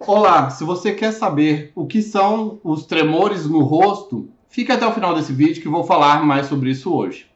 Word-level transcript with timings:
Olá, 0.00 0.50
se 0.50 0.64
você 0.64 0.92
quer 0.92 1.12
saber 1.12 1.72
o 1.74 1.86
que 1.86 2.02
são 2.02 2.58
os 2.62 2.84
tremores 2.84 3.48
no 3.48 3.62
rosto, 3.62 4.28
fica 4.48 4.74
até 4.74 4.86
o 4.86 4.92
final 4.92 5.14
desse 5.14 5.32
vídeo 5.32 5.62
que 5.62 5.68
vou 5.68 5.84
falar 5.84 6.24
mais 6.24 6.46
sobre 6.46 6.70
isso 6.70 6.92
hoje. 6.92 7.26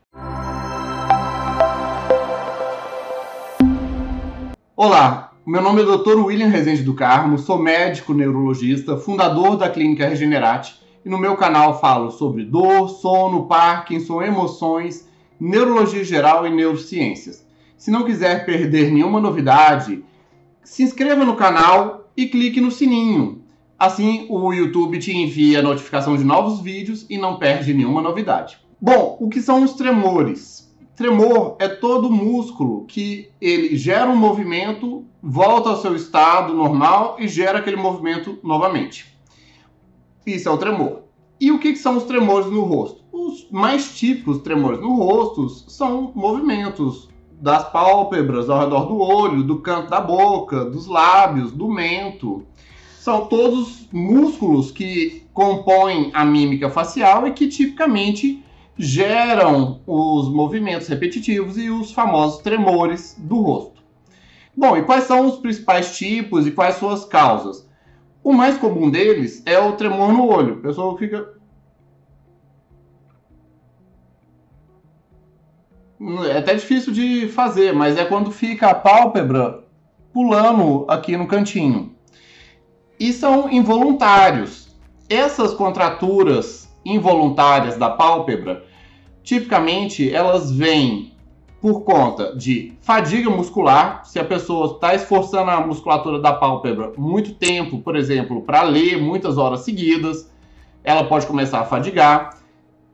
Olá, 4.77 5.33
meu 5.47 5.63
nome 5.63 5.83
é 5.83 5.85
Dr. 5.85 6.19
William 6.19 6.49
Rezende 6.49 6.83
do 6.83 6.95
Carmo, 6.95 7.39
sou 7.39 7.59
médico 7.59 8.13
neurologista, 8.13 8.99
fundador 8.99 9.57
da 9.57 9.71
Clínica 9.71 10.07
Regenerate 10.07 10.79
e 11.05 11.09
no 11.09 11.17
meu 11.17 11.37
canal 11.37 11.81
falo 11.81 12.11
sobre 12.11 12.45
dor, 12.45 12.89
sono, 12.89 13.47
Parkinson, 13.47 14.21
emoções, 14.21 15.09
neurologia 15.41 16.05
geral 16.05 16.47
e 16.47 16.51
neurociências. 16.51 17.47
Se 17.79 17.91
não 17.91 18.05
quiser 18.05 18.45
perder 18.45 18.91
nenhuma 18.93 19.21
novidade, 19.21 20.05
se 20.63 20.83
inscreva 20.83 21.25
no 21.25 21.37
canal 21.37 21.98
e 22.19 22.27
clique 22.27 22.61
no 22.61 22.73
sininho. 22.73 23.45
Assim, 23.79 24.27
o 24.29 24.53
YouTube 24.53 24.99
te 24.99 25.17
envia 25.17 25.63
notificação 25.63 26.17
de 26.17 26.25
novos 26.25 26.61
vídeos 26.61 27.07
e 27.09 27.17
não 27.17 27.39
perde 27.39 27.73
nenhuma 27.73 28.03
novidade. 28.03 28.59
Bom, 28.81 29.17
o 29.21 29.29
que 29.29 29.41
são 29.41 29.63
os 29.63 29.75
tremores? 29.75 30.69
Tremor 30.97 31.55
é 31.61 31.69
todo 31.69 32.11
músculo 32.11 32.85
que 32.87 33.31
ele 33.41 33.77
gera 33.77 34.11
um 34.11 34.17
movimento, 34.17 35.07
volta 35.23 35.69
ao 35.69 35.81
seu 35.81 35.95
estado 35.95 36.53
normal 36.53 37.19
e 37.21 37.29
gera 37.29 37.61
aquele 37.61 37.77
movimento 37.77 38.37
novamente. 38.43 39.17
Isso 40.27 40.49
é 40.49 40.51
o 40.51 40.59
tremor. 40.59 41.03
E 41.41 41.53
o 41.53 41.61
que 41.61 41.77
são 41.77 41.99
os 41.99 42.03
tremores 42.03 42.51
no 42.51 42.63
rosto? 42.63 43.05
Os 43.13 43.49
mais 43.49 43.97
típicos 43.97 44.39
tremores 44.39 44.81
no 44.81 44.97
rosto 44.97 45.49
são 45.49 46.11
movimentos 46.17 47.09
das 47.41 47.71
pálpebras 47.71 48.51
ao 48.51 48.61
redor 48.61 48.87
do 48.87 48.99
olho, 48.99 49.43
do 49.43 49.61
canto 49.61 49.91
da 49.91 50.01
boca, 50.01 50.65
dos 50.65 50.87
lábios, 50.87 51.53
do 51.53 51.69
mento. 51.69 52.45
São 52.99 53.27
todos 53.27 53.89
músculos 53.93 54.71
que 54.71 55.23
compõem 55.33 56.11
a 56.13 56.25
mímica 56.25 56.69
facial 56.69 57.27
e 57.27 57.33
que 57.33 57.47
tipicamente 57.47 58.45
geram 58.77 59.81
os 59.87 60.29
movimentos 60.29 60.89
repetitivos 60.89 61.57
e 61.57 61.71
os 61.71 61.93
famosos 61.93 62.43
tremores 62.43 63.17
do 63.19 63.41
rosto. 63.41 63.83
Bom, 64.57 64.77
e 64.77 64.83
quais 64.83 65.05
são 65.05 65.27
os 65.27 65.37
principais 65.39 65.97
tipos 65.97 66.47
e 66.47 66.51
quais 66.51 66.77
suas 66.77 67.05
causas? 67.05 67.69
O 68.23 68.33
mais 68.33 68.59
comum 68.59 68.91
deles 68.91 69.43
é 69.47 69.59
o 69.59 69.73
tremor 69.73 70.13
no 70.13 70.27
olho. 70.27 70.55
A 70.55 70.63
pessoa 70.63 70.99
fica 70.99 71.38
é 76.27 76.39
até 76.39 76.55
difícil 76.55 76.93
de 76.93 77.29
fazer, 77.29 77.73
mas 77.73 77.97
é 77.97 78.05
quando 78.05 78.31
fica 78.31 78.69
a 78.69 78.75
pálpebra 78.75 79.65
pulando 80.13 80.85
aqui 80.89 81.17
no 81.17 81.27
cantinho. 81.27 81.95
E 82.99 83.13
são 83.13 83.51
involuntários. 83.51 84.77
Essas 85.09 85.55
contraturas 85.55 86.69
involuntárias 86.85 87.77
da 87.77 87.91
pálpebra, 87.91 88.65
tipicamente 89.23 90.13
elas 90.13 90.51
vêm 90.51 91.13
por 91.61 91.83
conta 91.83 92.37
de 92.37 92.73
fadiga 92.81 93.29
muscular, 93.29 94.05
se 94.05 94.19
a 94.19 94.25
pessoa 94.25 94.75
está 94.75 94.95
esforçando 94.95 95.51
a 95.51 95.61
musculatura 95.61 96.21
da 96.21 96.33
pálpebra 96.33 96.93
muito 96.97 97.35
tempo, 97.35 97.79
por 97.81 97.97
exemplo, 97.97 98.43
para 98.43 98.63
ler 98.63 99.01
muitas 99.01 99.37
horas 99.37 99.61
seguidas, 99.61 100.31
ela 100.85 101.05
pode 101.05 101.27
começar 101.27 101.61
a 101.61 101.65
fadigar. 101.65 102.39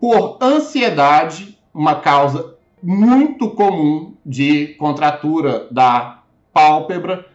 Por 0.01 0.39
ansiedade, 0.41 1.59
uma 1.75 1.97
causa 1.97 2.54
muito 2.85 3.51
comum 3.51 4.15
de 4.25 4.75
contratura 4.75 5.67
da 5.71 6.23
pálpebra, 6.53 7.27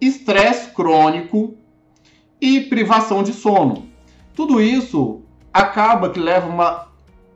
estresse 0.00 0.72
crônico 0.72 1.54
e 2.40 2.62
privação 2.62 3.22
de 3.22 3.32
sono. 3.32 3.86
Tudo 4.34 4.60
isso 4.60 5.22
acaba 5.52 6.10
que 6.10 6.18
leva 6.18 6.48
uma 6.48 6.88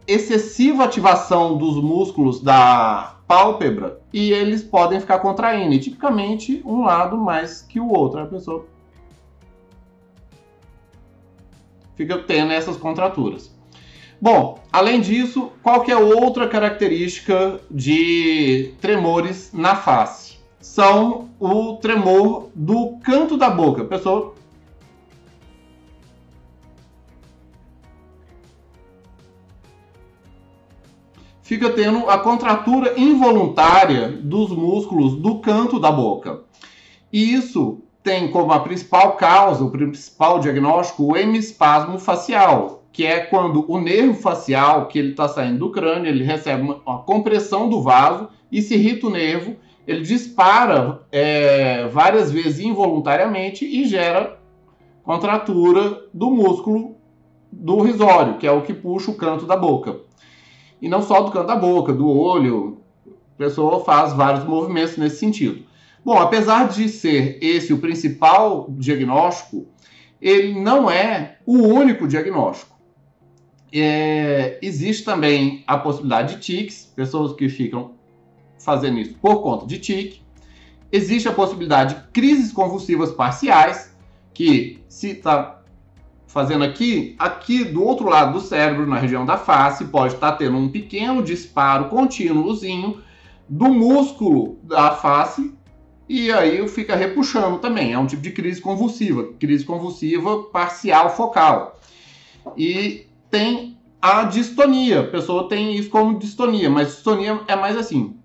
excessiva 0.09 0.85
ativação 0.85 1.57
dos 1.57 1.77
músculos 1.77 2.41
da 2.41 3.17
pálpebra 3.29 4.01
e 4.13 4.33
eles 4.33 4.65
podem 4.65 5.01
ficar 5.01 5.21
contraindo, 5.21 5.73
e 5.73 5.79
tipicamente 5.79 6.61
um 6.65 6.83
lado 6.83 7.17
mais 7.17 7.63
que 7.63 7.79
o 7.79 7.89
outro. 7.89 8.21
A 8.21 8.27
pessoa 8.27 8.67
fica 11.95 12.19
tendo 12.19 12.53
essas 12.53 12.77
contraturas. 12.77 13.55
Bom, 14.23 14.61
além 14.73 15.01
disso, 15.01 15.51
qual 15.65 15.85
é 15.89 15.97
outra 15.97 16.47
característica 16.47 17.59
de 17.69 18.73
tremores 18.81 19.51
na 19.53 19.75
face? 19.75 20.37
São 20.61 21.31
o 21.41 21.79
tremor 21.79 22.49
do 22.55 22.99
canto 23.03 23.37
da 23.37 23.51
boca. 23.51 23.83
A 23.83 23.85
pessoa 23.85 24.33
fica 31.43 31.71
tendo 31.71 32.09
a 32.09 32.17
contratura 32.17 32.95
involuntária 32.97 34.07
dos 34.09 34.51
músculos 34.51 35.17
do 35.17 35.41
canto 35.41 35.81
da 35.81 35.91
boca. 35.91 36.43
E 37.13 37.35
isso 37.35 37.83
tem 38.05 38.31
como 38.31 38.53
a 38.53 38.61
principal 38.61 39.17
causa, 39.17 39.65
o 39.65 39.71
principal 39.73 40.39
diagnóstico, 40.39 41.07
o 41.07 41.17
hemispasmo 41.17 41.99
facial, 41.99 42.82
que 42.93 43.07
é 43.07 43.21
quando 43.21 43.65
o 43.73 43.81
nervo 43.81 44.15
facial, 44.15 44.87
que 44.87 44.99
ele 44.99 45.13
está 45.13 45.27
saindo 45.27 45.59
do 45.59 45.71
crânio, 45.71 46.11
ele 46.11 46.23
recebe 46.23 46.63
uma, 46.63 46.81
uma, 46.85 46.99
compressão 47.03 47.69
do 47.69 47.81
vaso 47.81 48.29
e 48.51 48.61
se 48.61 48.75
irrita 48.75 49.07
o 49.07 49.11
nervo, 49.11 49.57
ele 49.87 50.03
dispara 50.03 51.01
é, 51.11 51.89
várias 51.89 52.31
vezes 52.31 52.61
involuntariamente 52.61 53.65
e 53.65 53.87
gera 53.87 54.39
contratura 55.03 56.03
do 56.13 56.31
músculo 56.31 56.97
do 57.51 57.81
risório, 57.81 58.37
que 58.37 58.47
é 58.47 58.53
o 58.53 58.63
que 58.63 58.75
puxa 58.75 59.11
o 59.11 59.17
canto 59.17 59.47
da 59.47 59.57
boca. 59.57 59.97
E 60.81 60.89
não 60.89 61.01
só 61.03 61.23
do 61.23 61.33
canto 61.33 61.47
da 61.47 61.57
boca, 61.57 61.93
do 61.93 62.09
olho, 62.09 62.79
a 63.07 63.39
pessoa 63.39 63.83
faz 63.85 64.13
vários 64.13 64.45
movimentos 64.45 64.97
nesse 64.99 65.17
sentido. 65.17 65.65
Bom, 66.05 66.19
apesar 66.19 66.69
de 66.69 66.89
ser 66.89 67.39
esse 67.41 67.73
o 67.73 67.79
principal 67.79 68.67
diagnóstico, 68.71 69.67
ele 70.21 70.61
não 70.61 70.91
é 70.91 71.39
o 71.47 71.57
único 71.59 72.07
diagnóstico 72.07 72.72
é, 73.73 74.59
existe 74.61 75.05
também 75.05 75.65
a 75.67 75.79
possibilidade 75.79 76.35
de 76.35 76.41
tics, 76.41 76.93
pessoas 76.95 77.33
que 77.33 77.49
ficam 77.49 77.93
fazendo 78.59 78.99
isso 78.99 79.15
por 79.15 79.43
conta 79.43 79.67
de 79.67 79.79
tique. 79.79 80.23
Existe 80.91 81.27
a 81.27 81.33
possibilidade 81.33 81.95
de 81.95 82.01
crises 82.13 82.53
convulsivas 82.53 83.13
parciais, 83.13 83.97
que 84.35 84.83
se 84.89 85.11
está 85.11 85.63
fazendo 86.27 86.65
aqui, 86.65 87.15
aqui 87.19 87.65
do 87.65 87.83
outro 87.83 88.09
lado 88.09 88.35
do 88.35 88.41
cérebro, 88.41 88.87
na 88.87 88.99
região 88.99 89.25
da 89.25 89.37
face, 89.37 89.87
pode 89.87 90.15
estar 90.15 90.33
tá 90.33 90.37
tendo 90.39 90.57
um 90.57 90.69
pequeno 90.69 91.23
disparo 91.23 91.89
contínuozinho 91.89 93.03
do 93.49 93.69
músculo 93.69 94.59
da 94.63 94.93
face 94.93 95.53
e 96.09 96.31
aí 96.31 96.67
fica 96.69 96.95
repuxando 96.95 97.59
também. 97.59 97.93
É 97.93 97.99
um 97.99 98.07
tipo 98.07 98.23
de 98.23 98.33
crise 98.33 98.61
convulsiva, 98.61 99.33
crise 99.39 99.65
convulsiva 99.65 100.45
parcial 100.45 101.15
focal. 101.15 101.79
E 102.57 103.07
tem 103.33 103.79
a 104.01 104.25
distonia. 104.25 105.01
A 105.01 105.07
pessoa 105.07 105.49
tem 105.49 105.75
isso 105.75 105.89
como 105.89 106.19
distonia, 106.19 106.69
mas 106.69 106.89
distonia 106.89 107.41
é 107.49 107.57
mais 107.57 107.77
assim. 107.79 108.17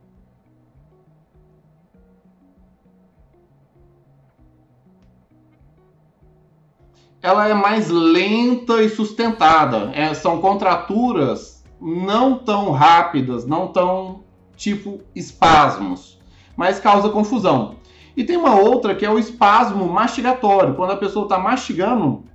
Ela 7.22 7.48
é 7.48 7.54
mais 7.54 7.90
lenta 7.90 8.84
e 8.84 8.90
sustentada. 8.90 9.92
É, 9.94 10.14
são 10.14 10.42
contraturas 10.42 11.64
não 11.80 12.38
tão 12.38 12.72
rápidas, 12.72 13.46
não 13.46 13.68
tão 13.68 14.24
tipo 14.58 15.00
espasmos, 15.16 16.20
mas 16.56 16.80
causa 16.80 17.10
confusão. 17.10 17.78
E 18.16 18.24
tem 18.24 18.36
uma 18.36 18.60
outra 18.60 18.94
que 18.94 19.06
é 19.06 19.10
o 19.10 19.20
espasmo 19.20 19.88
mastigatório. 19.88 20.76
Quando 20.76 20.92
a 20.92 20.98
pessoa 20.98 21.26
está 21.26 21.40
mastigando, 21.40 22.26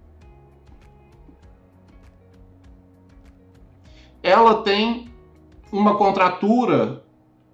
ela 4.22 4.62
tem 4.62 5.08
uma 5.72 5.96
contratura 5.96 7.02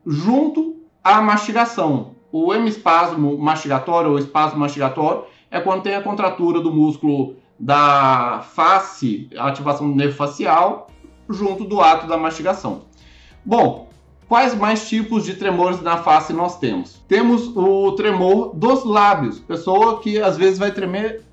junto 0.07 0.77
à 1.03 1.21
mastigação. 1.21 2.15
O 2.31 2.53
hemispasmo 2.53 3.39
mastigatório 3.39 4.11
ou 4.11 4.19
espasmo 4.19 4.59
mastigatório 4.59 5.25
é 5.51 5.61
quando 5.61 5.83
tem 5.83 5.95
a 5.95 6.03
contratura 6.03 6.61
do 6.61 6.73
músculo 6.73 7.37
da 7.59 8.45
face, 8.55 9.29
a 9.37 9.49
ativação 9.49 9.91
do 9.91 9.97
nervo 9.97 10.15
facial, 10.15 10.89
junto 11.29 11.65
do 11.65 11.81
ato 11.81 12.07
da 12.07 12.17
mastigação. 12.17 12.83
Bom, 13.45 13.89
quais 14.29 14.55
mais 14.55 14.89
tipos 14.89 15.25
de 15.25 15.35
tremores 15.35 15.81
na 15.81 15.97
face 15.97 16.33
nós 16.33 16.59
temos? 16.59 17.03
Temos 17.09 17.49
o 17.57 17.93
tremor 17.93 18.55
dos 18.55 18.85
lábios, 18.85 19.39
pessoa 19.41 20.01
que 20.01 20.21
às 20.21 20.37
vezes 20.37 20.59
vai 20.59 20.71
tremer 20.71 21.25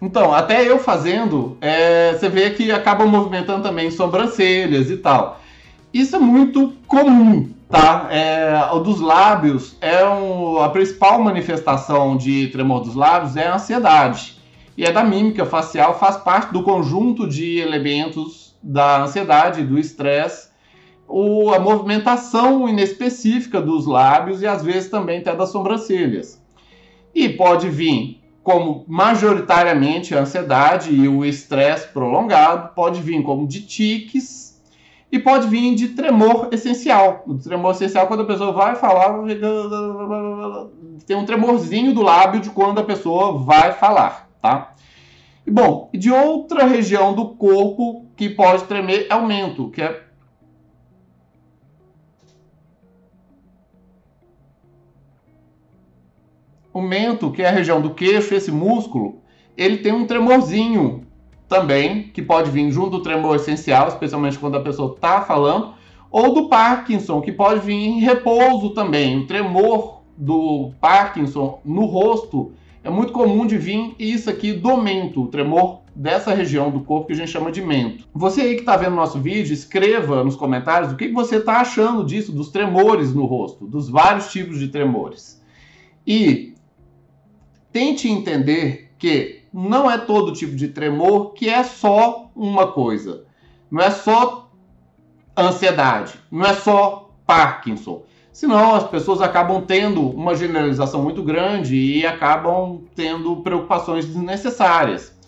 Então, 0.00 0.32
até 0.32 0.66
eu 0.66 0.78
fazendo, 0.78 1.58
é, 1.60 2.14
você 2.14 2.28
vê 2.28 2.50
que 2.50 2.72
acaba 2.72 3.04
movimentando 3.04 3.62
também 3.62 3.90
sobrancelhas 3.90 4.90
e 4.90 4.96
tal. 4.96 5.40
Isso 5.92 6.16
é 6.16 6.18
muito 6.18 6.72
comum, 6.86 7.50
tá? 7.68 8.08
É, 8.10 8.70
o 8.72 8.78
dos 8.78 9.00
lábios 9.00 9.76
é 9.80 10.04
um, 10.06 10.58
a 10.58 10.70
principal 10.70 11.20
manifestação 11.22 12.16
de 12.16 12.48
tremor 12.48 12.80
dos 12.80 12.94
lábios 12.94 13.36
é 13.36 13.48
a 13.48 13.56
ansiedade. 13.56 14.38
E 14.76 14.84
é 14.84 14.90
da 14.92 15.04
mímica 15.04 15.44
facial, 15.44 15.98
faz 15.98 16.16
parte 16.16 16.52
do 16.52 16.62
conjunto 16.62 17.28
de 17.28 17.58
elementos 17.58 18.56
da 18.62 19.02
ansiedade, 19.02 19.64
do 19.64 19.78
estresse, 19.78 20.48
a 21.54 21.58
movimentação 21.58 22.68
inespecífica 22.68 23.60
dos 23.60 23.84
lábios 23.86 24.40
e 24.42 24.46
às 24.46 24.62
vezes 24.62 24.88
também 24.88 25.18
até 25.18 25.34
das 25.34 25.50
sobrancelhas. 25.50 26.40
E 27.12 27.28
pode 27.28 27.68
vir 27.68 28.19
como 28.42 28.84
majoritariamente 28.88 30.14
a 30.14 30.20
ansiedade 30.20 30.94
e 30.94 31.06
o 31.06 31.24
estresse 31.24 31.88
prolongado, 31.88 32.74
pode 32.74 33.00
vir 33.00 33.22
como 33.22 33.46
de 33.46 33.62
tiques 33.62 34.60
e 35.12 35.18
pode 35.18 35.48
vir 35.48 35.74
de 35.74 35.88
tremor 35.88 36.48
essencial. 36.52 37.22
O 37.26 37.34
tremor 37.36 37.72
essencial 37.72 38.06
quando 38.06 38.22
a 38.22 38.26
pessoa 38.26 38.52
vai 38.52 38.76
falar, 38.76 39.14
tem 41.06 41.16
um 41.16 41.26
tremorzinho 41.26 41.92
do 41.92 42.02
lábio 42.02 42.40
de 42.40 42.50
quando 42.50 42.78
a 42.78 42.84
pessoa 42.84 43.38
vai 43.38 43.72
falar, 43.72 44.28
tá? 44.40 44.72
E 45.46 45.50
bom, 45.50 45.90
de 45.92 46.10
outra 46.10 46.64
região 46.64 47.14
do 47.14 47.30
corpo 47.30 48.06
que 48.16 48.28
pode 48.28 48.64
tremer 48.64 49.06
é 49.10 49.14
o 49.14 49.26
mento, 49.26 49.70
que 49.70 49.82
é 49.82 50.09
o 56.72 56.80
mento, 56.80 57.30
que 57.30 57.42
é 57.42 57.48
a 57.48 57.52
região 57.52 57.80
do 57.80 57.90
queixo, 57.90 58.34
esse 58.34 58.50
músculo, 58.50 59.18
ele 59.56 59.78
tem 59.78 59.92
um 59.92 60.06
tremorzinho 60.06 61.04
também, 61.48 62.04
que 62.04 62.22
pode 62.22 62.50
vir 62.50 62.70
junto 62.70 62.90
do 62.90 63.02
tremor 63.02 63.36
essencial, 63.36 63.88
especialmente 63.88 64.38
quando 64.38 64.56
a 64.56 64.62
pessoa 64.62 64.94
está 64.94 65.22
falando, 65.22 65.74
ou 66.10 66.32
do 66.34 66.48
Parkinson, 66.48 67.20
que 67.20 67.32
pode 67.32 67.60
vir 67.60 67.74
em 67.74 68.00
repouso 68.00 68.70
também. 68.70 69.18
O 69.18 69.26
tremor 69.26 70.02
do 70.16 70.70
Parkinson 70.80 71.60
no 71.64 71.86
rosto 71.86 72.52
é 72.82 72.90
muito 72.90 73.12
comum 73.12 73.46
de 73.46 73.58
vir 73.58 73.94
isso 73.98 74.30
aqui 74.30 74.52
do 74.52 74.76
mento, 74.76 75.22
o 75.22 75.26
tremor 75.26 75.80
dessa 75.94 76.32
região 76.32 76.70
do 76.70 76.80
corpo 76.80 77.08
que 77.08 77.12
a 77.12 77.16
gente 77.16 77.30
chama 77.30 77.50
de 77.50 77.60
mento. 77.60 78.06
Você 78.14 78.40
aí 78.40 78.54
que 78.54 78.60
está 78.60 78.76
vendo 78.76 78.96
nosso 78.96 79.20
vídeo, 79.20 79.52
escreva 79.52 80.24
nos 80.24 80.36
comentários 80.36 80.92
o 80.92 80.96
que 80.96 81.08
você 81.08 81.36
está 81.36 81.60
achando 81.60 82.04
disso, 82.04 82.32
dos 82.32 82.50
tremores 82.50 83.14
no 83.14 83.26
rosto, 83.26 83.66
dos 83.66 83.88
vários 83.88 84.30
tipos 84.30 84.58
de 84.58 84.68
tremores. 84.68 85.42
E 86.06 86.54
tente 87.72 88.08
entender 88.08 88.92
que 88.98 89.42
não 89.52 89.90
é 89.90 89.98
todo 89.98 90.32
tipo 90.32 90.54
de 90.54 90.68
tremor 90.68 91.32
que 91.32 91.48
é 91.48 91.62
só 91.62 92.30
uma 92.34 92.68
coisa. 92.68 93.24
Não 93.70 93.82
é 93.82 93.90
só 93.90 94.50
ansiedade, 95.36 96.14
não 96.30 96.44
é 96.44 96.54
só 96.54 97.10
Parkinson. 97.26 98.02
Senão 98.32 98.74
as 98.74 98.84
pessoas 98.88 99.20
acabam 99.20 99.62
tendo 99.62 100.08
uma 100.08 100.34
generalização 100.34 101.02
muito 101.02 101.22
grande 101.22 101.76
e 101.76 102.06
acabam 102.06 102.82
tendo 102.94 103.36
preocupações 103.36 104.06
desnecessárias. 104.06 105.18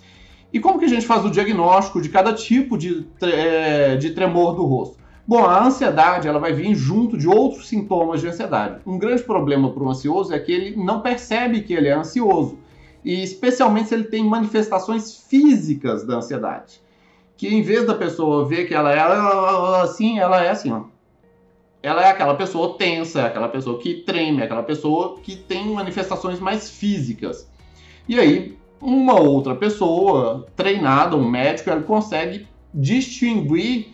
E 0.53 0.61
como 0.61 0.79
que 0.79 0.85
a 0.85 0.89
gente 0.89 1.06
faz 1.06 1.25
o 1.25 1.31
diagnóstico 1.31 2.00
de 2.00 2.09
cada 2.09 2.33
tipo 2.33 2.77
de, 2.77 3.06
é, 3.23 3.97
de 3.97 4.11
tremor 4.11 4.55
do 4.55 4.65
rosto? 4.65 5.01
Bom, 5.26 5.44
a 5.44 5.64
ansiedade 5.64 6.26
ela 6.26 6.40
vai 6.40 6.52
vir 6.52 6.74
junto 6.74 7.16
de 7.16 7.28
outros 7.28 7.69
sintomas 7.69 8.20
de 8.20 8.26
ansiedade. 8.26 8.80
Um 8.84 8.98
grande 8.98 9.22
problema 9.22 9.70
para 9.70 9.82
o 9.82 9.88
ansioso 9.88 10.34
é 10.34 10.38
que 10.38 10.50
ele 10.50 10.76
não 10.76 11.00
percebe 11.00 11.60
que 11.62 11.72
ele 11.72 11.88
é 11.88 11.92
ansioso, 11.92 12.58
e 13.04 13.22
especialmente 13.22 13.88
se 13.88 13.94
ele 13.94 14.04
tem 14.04 14.24
manifestações 14.24 15.16
físicas 15.16 16.04
da 16.04 16.16
ansiedade. 16.16 16.80
Que 17.36 17.48
em 17.48 17.62
vez 17.62 17.86
da 17.86 17.94
pessoa 17.94 18.44
ver 18.44 18.66
que 18.66 18.74
ela 18.74 18.92
é 18.92 18.98
assim, 19.82 20.19
ela 20.19 20.42
é 20.42 20.50
assim, 20.50 20.72
ó. 20.72 20.84
Ela 21.82 22.04
é 22.06 22.10
aquela 22.10 22.34
pessoa 22.34 22.76
tensa, 22.76 23.22
é 23.22 23.26
aquela 23.26 23.48
pessoa 23.48 23.78
que 23.78 23.94
treme, 23.94 24.40
é 24.40 24.44
aquela 24.44 24.62
pessoa 24.62 25.19
que 25.20 25.36
tem 25.36 25.72
manifestações 25.72 26.38
mais 26.38 26.70
físicas. 26.70 27.48
E 28.08 28.19
aí, 28.19 28.56
uma 28.80 29.19
outra 29.19 29.54
pessoa 29.54 30.46
treinada, 30.56 31.16
um 31.16 31.28
médico, 31.28 31.70
ele 31.70 31.82
consegue 31.82 32.46
distinguir 32.72 33.88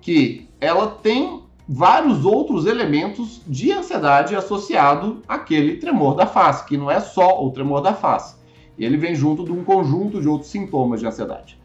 que 0.00 0.43
ela 0.60 0.88
tem 0.88 1.42
vários 1.68 2.24
outros 2.24 2.66
elementos 2.66 3.40
de 3.46 3.72
ansiedade 3.72 4.36
associado 4.36 5.22
àquele 5.26 5.76
tremor 5.76 6.14
da 6.14 6.26
face, 6.26 6.64
que 6.66 6.76
não 6.76 6.90
é 6.90 7.00
só 7.00 7.42
o 7.44 7.50
tremor 7.50 7.80
da 7.80 7.94
face. 7.94 8.36
Ele 8.78 8.96
vem 8.96 9.14
junto 9.14 9.44
de 9.44 9.52
um 9.52 9.64
conjunto 9.64 10.20
de 10.20 10.28
outros 10.28 10.50
sintomas 10.50 11.00
de 11.00 11.06
ansiedade. 11.06 11.58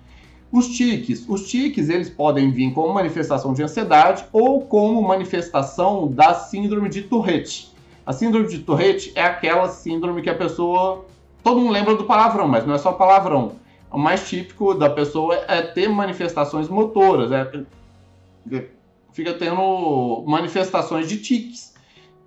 Os 0.51 0.68
tiques, 0.69 1.27
os 1.27 1.47
tiques 1.47 1.89
eles 1.89 2.09
podem 2.09 2.51
vir 2.51 2.74
como 2.74 2.94
manifestação 2.94 3.53
de 3.53 3.62
ansiedade 3.62 4.25
ou 4.31 4.62
como 4.62 5.01
manifestação 5.01 6.07
da 6.07 6.33
síndrome 6.33 6.89
de 6.89 7.03
Tourette. 7.03 7.71
A 8.06 8.13
síndrome 8.13 8.47
de 8.47 8.59
Tourette 8.59 9.12
é 9.15 9.24
aquela 9.24 9.68
síndrome 9.69 10.24
que 10.24 10.30
a 10.30 10.35
pessoa, 10.35 11.06
todo 11.44 11.59
mundo 11.59 11.71
lembra 11.71 11.95
do 11.95 12.06
palavrão, 12.06 12.47
mas 12.47 12.65
não 12.65 12.74
é 12.74 12.77
só 12.80 12.92
palavrão. 12.92 13.53
O 13.92 14.00
mais 14.00 14.27
típico 14.27 14.74
da 14.74 14.89
pessoa 14.89 15.35
é 15.47 15.62
ter 15.62 15.88
manifestações 15.88 16.68
motoras, 16.68 17.31
é 17.31 17.51
fica 19.11 19.33
tendo 19.33 20.23
manifestações 20.27 21.07
de 21.07 21.17
tiques 21.17 21.73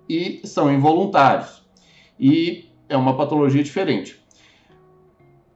e 0.07 0.41
são 0.45 0.73
involuntários. 0.73 1.63
E 2.19 2.69
é 2.89 2.97
uma 2.97 3.15
patologia 3.15 3.63
diferente. 3.63 4.21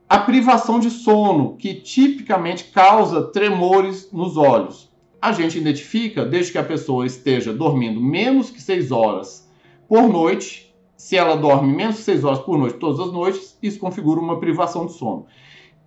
A 0.08 0.18
privação 0.18 0.80
de 0.80 0.90
sono, 0.90 1.56
que 1.56 1.74
tipicamente 1.74 2.64
causa 2.64 3.22
tremores 3.30 4.10
nos 4.10 4.36
olhos. 4.36 4.90
A 5.20 5.32
gente 5.32 5.58
identifica 5.58 6.24
desde 6.24 6.52
que 6.52 6.58
a 6.58 6.64
pessoa 6.64 7.04
esteja 7.04 7.52
dormindo 7.52 8.00
menos 8.00 8.50
que 8.50 8.60
6 8.60 8.90
horas 8.90 9.48
por 9.86 10.08
noite. 10.08 10.74
Se 10.96 11.16
ela 11.16 11.36
dorme 11.36 11.74
menos 11.74 11.96
que 11.96 12.02
6 12.02 12.24
horas 12.24 12.38
por 12.38 12.56
noite 12.56 12.78
todas 12.78 12.98
as 13.00 13.12
noites, 13.12 13.58
isso 13.62 13.78
configura 13.78 14.18
uma 14.18 14.40
privação 14.40 14.86
de 14.86 14.94
sono. 14.94 15.26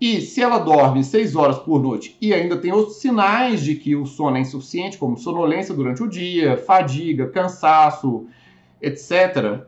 E 0.02 0.20
se 0.20 0.42
ela 0.42 0.58
dorme 0.58 1.04
6 1.04 1.36
horas 1.36 1.60
por 1.60 1.80
noite 1.80 2.18
e 2.20 2.34
ainda 2.34 2.58
tem 2.58 2.72
outros 2.72 2.98
sinais 2.98 3.62
de 3.62 3.76
que 3.76 3.96
o 3.96 4.08
sono 4.08 4.36
é 4.36 4.40
insuficiente, 4.40 4.98
como 4.98 5.16
sonolência 5.16 5.76
durante 5.76 6.02
o 6.02 6.10
dia, 6.10 6.58
fadiga, 6.58 7.30
cansaço, 7.30 8.26
etc., 8.82 9.62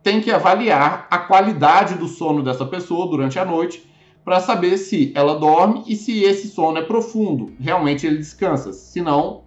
tem 0.00 0.20
que 0.20 0.30
avaliar 0.30 1.08
a 1.10 1.18
qualidade 1.18 1.96
do 1.96 2.06
sono 2.06 2.44
dessa 2.44 2.64
pessoa 2.64 3.08
durante 3.08 3.40
a 3.40 3.44
noite 3.44 3.84
para 4.24 4.38
saber 4.38 4.76
se 4.76 5.10
ela 5.16 5.34
dorme 5.34 5.82
e 5.88 5.96
se 5.96 6.22
esse 6.22 6.46
sono 6.46 6.78
é 6.78 6.82
profundo. 6.82 7.52
Realmente 7.58 8.06
ele 8.06 8.18
descansa. 8.18 8.72
Se 8.72 9.00
não, 9.00 9.42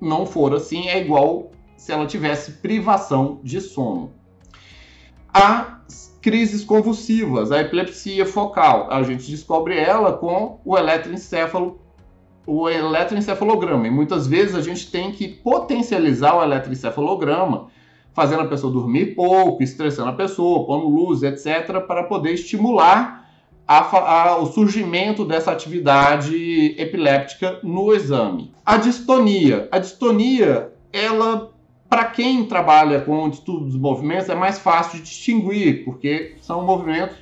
não 0.00 0.26
for 0.26 0.54
assim, 0.54 0.88
é 0.88 1.00
igual 1.00 1.52
se 1.76 1.92
ela 1.92 2.04
tivesse 2.04 2.52
privação 2.52 3.38
de 3.44 3.60
sono. 3.60 4.17
A 5.32 5.78
crises 6.20 6.64
convulsivas, 6.64 7.52
a 7.52 7.60
epilepsia 7.60 8.26
focal. 8.26 8.88
A 8.90 9.02
gente 9.02 9.30
descobre 9.30 9.78
ela 9.78 10.12
com 10.12 10.60
o 10.64 10.76
eletroencefalo, 10.76 11.80
o 12.46 12.68
eletroencefalograma. 12.68 13.86
E 13.86 13.90
muitas 13.90 14.26
vezes 14.26 14.54
a 14.54 14.60
gente 14.60 14.90
tem 14.90 15.12
que 15.12 15.28
potencializar 15.28 16.36
o 16.36 16.42
eletroencefalograma, 16.42 17.68
fazendo 18.12 18.42
a 18.42 18.48
pessoa 18.48 18.72
dormir 18.72 19.14
pouco, 19.14 19.62
estressando 19.62 20.10
a 20.10 20.14
pessoa, 20.14 20.66
pondo 20.66 20.88
luz, 20.88 21.22
etc., 21.22 21.80
para 21.86 22.02
poder 22.04 22.32
estimular 22.32 23.28
a, 23.66 23.78
a, 23.78 24.38
o 24.38 24.46
surgimento 24.46 25.24
dessa 25.24 25.52
atividade 25.52 26.74
epiléptica 26.78 27.60
no 27.62 27.94
exame. 27.94 28.52
A 28.64 28.76
distonia. 28.76 29.68
A 29.70 29.78
distonia, 29.78 30.72
ela 30.92 31.50
para 31.88 32.04
quem 32.04 32.44
trabalha 32.44 33.00
com 33.00 33.28
estudo 33.28 33.64
dos 33.64 33.76
movimentos, 33.76 34.28
é 34.28 34.34
mais 34.34 34.58
fácil 34.58 34.98
de 34.98 35.04
distinguir, 35.04 35.84
porque 35.84 36.36
são 36.40 36.64
movimentos 36.64 37.16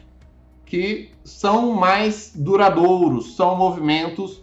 que 0.65 1.11
são 1.23 1.73
mais 1.73 2.33
duradouros, 2.35 3.37
são 3.37 3.57
movimentos 3.57 4.43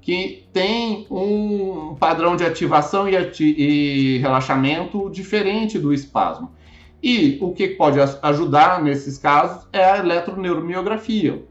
que 0.00 0.46
têm 0.52 1.06
um 1.10 1.96
padrão 1.98 2.36
de 2.36 2.44
ativação 2.44 3.08
e, 3.08 3.16
ati 3.16 3.54
e 3.58 4.18
relaxamento 4.18 5.10
diferente 5.10 5.78
do 5.78 5.92
espasmo. 5.92 6.52
E 7.02 7.38
o 7.40 7.52
que 7.52 7.68
pode 7.68 7.98
ajudar 8.22 8.82
nesses 8.82 9.18
casos 9.18 9.66
é 9.72 9.84
a 9.84 9.98
eletroneuramiografia, 9.98 11.42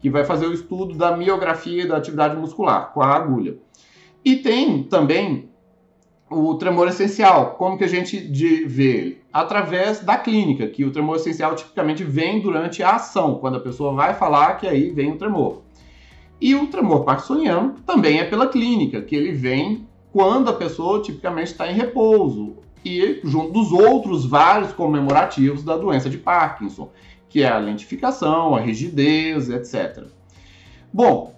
que 0.00 0.10
vai 0.10 0.24
fazer 0.24 0.46
o 0.46 0.52
estudo 0.52 0.94
da 0.94 1.16
miografia 1.16 1.84
e 1.84 1.88
da 1.88 1.96
atividade 1.96 2.36
muscular 2.36 2.92
com 2.92 3.00
a 3.00 3.14
agulha. 3.14 3.56
E 4.24 4.36
tem 4.36 4.82
também 4.82 5.49
o 6.30 6.54
tremor 6.54 6.88
essencial. 6.88 7.56
Como 7.56 7.76
que 7.76 7.84
a 7.84 7.88
gente 7.88 8.16
vê 8.66 8.96
ele? 8.96 9.22
Através 9.32 10.00
da 10.00 10.16
clínica, 10.16 10.68
que 10.68 10.84
o 10.84 10.92
tremor 10.92 11.16
essencial 11.16 11.56
tipicamente 11.56 12.04
vem 12.04 12.40
durante 12.40 12.82
a 12.82 12.92
ação, 12.94 13.34
quando 13.34 13.56
a 13.56 13.60
pessoa 13.60 13.92
vai 13.92 14.14
falar 14.14 14.54
que 14.54 14.66
aí 14.66 14.90
vem 14.90 15.10
o 15.10 15.18
tremor. 15.18 15.62
E 16.40 16.54
o 16.54 16.68
tremor 16.68 17.04
parkinsoniano 17.04 17.74
também 17.84 18.20
é 18.20 18.24
pela 18.24 18.46
clínica, 18.46 19.02
que 19.02 19.14
ele 19.14 19.32
vem 19.32 19.86
quando 20.12 20.48
a 20.48 20.54
pessoa 20.54 21.02
tipicamente 21.02 21.52
está 21.52 21.70
em 21.70 21.74
repouso 21.74 22.56
e 22.84 23.20
junto 23.24 23.52
dos 23.52 23.72
outros 23.72 24.24
vários 24.24 24.72
comemorativos 24.72 25.62
da 25.62 25.76
doença 25.76 26.08
de 26.08 26.16
Parkinson, 26.16 26.90
que 27.28 27.42
é 27.42 27.48
a 27.48 27.58
lentificação, 27.58 28.54
a 28.54 28.60
rigidez, 28.60 29.50
etc. 29.50 30.06
Bom, 30.92 31.34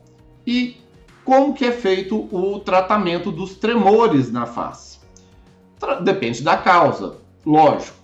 e 0.47 0.77
como 1.25 1.55
que 1.55 1.65
é 1.65 1.73
feito 1.73 2.29
o 2.31 2.59
tratamento 2.59 3.31
dos 3.31 3.55
tremores 3.55 4.31
na 4.31 4.47
face? 4.47 4.99
Depende 6.03 6.43
da 6.43 6.57
causa, 6.57 7.17
lógico. 7.45 8.03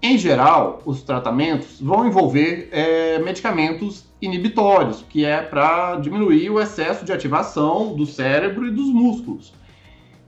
Em 0.00 0.16
geral, 0.16 0.80
os 0.84 1.02
tratamentos 1.02 1.80
vão 1.80 2.06
envolver 2.06 2.68
é, 2.70 3.18
medicamentos 3.18 4.04
inibitórios, 4.22 5.04
que 5.08 5.24
é 5.24 5.42
para 5.42 5.96
diminuir 5.96 6.50
o 6.50 6.60
excesso 6.60 7.04
de 7.04 7.12
ativação 7.12 7.94
do 7.96 8.06
cérebro 8.06 8.66
e 8.66 8.70
dos 8.70 8.88
músculos. 8.92 9.52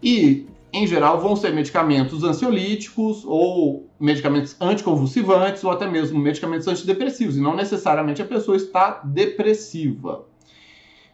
E, 0.03 0.47
em 0.73 0.87
geral, 0.87 1.21
vão 1.21 1.37
ser 1.37 1.53
medicamentos 1.53 2.25
ansiolíticos 2.25 3.23
ou 3.25 3.89
medicamentos 3.99 4.57
anticonvulsivantes 4.61 5.63
ou 5.63 5.71
até 5.71 5.87
mesmo 5.87 6.19
medicamentos 6.19 6.67
antidepressivos, 6.67 7.37
e 7.37 7.41
não 7.41 7.55
necessariamente 7.55 8.21
a 8.21 8.27
pessoa 8.27 8.57
está 8.57 9.01
depressiva. 9.05 10.25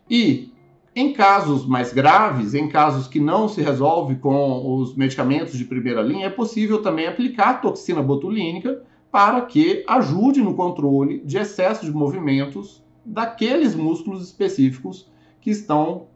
E 0.08 0.50
em 0.96 1.12
casos 1.12 1.66
mais 1.66 1.92
graves, 1.92 2.54
em 2.54 2.70
casos 2.70 3.06
que 3.06 3.20
não 3.20 3.50
se 3.50 3.60
resolve 3.60 4.16
com 4.16 4.78
os 4.78 4.96
medicamentos 4.96 5.58
de 5.58 5.66
primeira 5.66 6.00
linha, 6.00 6.28
é 6.28 6.30
possível 6.30 6.80
também 6.80 7.06
aplicar 7.06 7.60
toxina 7.60 8.02
botulínica 8.02 8.82
para 9.12 9.42
que 9.42 9.84
ajude 9.86 10.40
no 10.40 10.54
controle 10.54 11.20
de 11.20 11.36
excesso 11.36 11.84
de 11.84 11.92
movimentos 11.92 12.82
daqueles 13.04 13.74
músculos 13.74 14.24
específicos 14.24 15.06
que 15.38 15.50
estão 15.50 16.06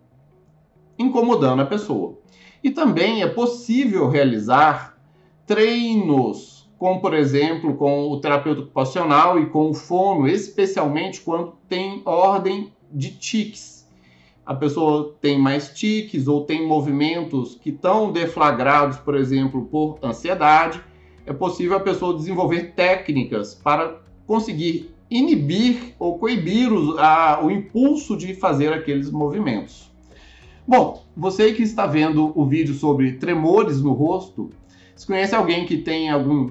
incomodando 0.99 1.60
a 1.60 1.66
pessoa. 1.66 2.18
E 2.64 2.70
também 2.70 3.20
é 3.20 3.26
possível 3.26 4.08
realizar 4.08 4.99
treinos, 5.46 6.72
como 6.78 7.02
por 7.02 7.12
exemplo 7.12 7.75
com 7.75 8.08
o 8.08 8.18
terapeuta 8.18 8.62
ocupacional 8.62 9.38
e 9.38 9.44
com 9.50 9.68
o 9.68 9.75
fono, 9.75 10.26
especialmente 10.26 11.20
quando 11.20 11.52
tem 11.68 12.00
ordem 12.06 12.72
de 12.90 13.10
tics 13.10 13.79
a 14.50 14.54
pessoa 14.57 15.14
tem 15.21 15.38
mais 15.38 15.69
tiques 15.69 16.26
ou 16.26 16.45
tem 16.45 16.66
movimentos 16.66 17.54
que 17.54 17.71
estão 17.71 18.11
deflagrados, 18.11 18.97
por 18.97 19.14
exemplo, 19.14 19.66
por 19.66 19.97
ansiedade, 20.02 20.83
é 21.25 21.33
possível 21.33 21.76
a 21.76 21.80
pessoa 21.80 22.16
desenvolver 22.16 22.73
técnicas 22.75 23.54
para 23.54 24.00
conseguir 24.26 24.92
inibir 25.09 25.95
ou 26.00 26.19
coibir 26.19 26.73
o, 26.73 26.99
a, 26.99 27.38
o 27.40 27.49
impulso 27.49 28.16
de 28.16 28.35
fazer 28.35 28.73
aqueles 28.73 29.09
movimentos. 29.09 29.88
Bom, 30.66 31.04
você 31.16 31.52
que 31.52 31.62
está 31.62 31.87
vendo 31.87 32.33
o 32.35 32.45
vídeo 32.45 32.75
sobre 32.75 33.12
tremores 33.19 33.80
no 33.80 33.92
rosto, 33.92 34.50
se 34.97 35.07
conhece 35.07 35.33
alguém 35.33 35.64
que 35.64 35.78
tem 35.78 36.11
algum 36.11 36.50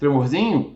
tremorzinho, 0.00 0.74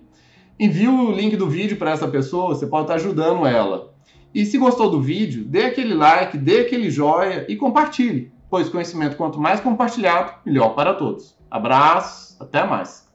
envie 0.56 0.86
o 0.86 1.10
link 1.10 1.36
do 1.36 1.50
vídeo 1.50 1.76
para 1.76 1.90
essa 1.90 2.06
pessoa, 2.06 2.54
você 2.54 2.64
pode 2.64 2.84
estar 2.84 2.94
ajudando 2.94 3.44
ela. 3.44 3.90
E 4.34 4.46
se 4.46 4.58
gostou 4.58 4.90
do 4.90 5.00
vídeo, 5.00 5.44
dê 5.44 5.64
aquele 5.64 5.94
like, 5.94 6.38
dê 6.38 6.60
aquele 6.60 6.90
joinha 6.90 7.44
e 7.48 7.56
compartilhe, 7.56 8.32
pois 8.48 8.68
conhecimento 8.68 9.16
quanto 9.16 9.40
mais 9.40 9.60
compartilhado, 9.60 10.34
melhor 10.46 10.74
para 10.74 10.94
todos. 10.94 11.36
Abraço, 11.50 12.36
até 12.40 12.64
mais. 12.64 13.09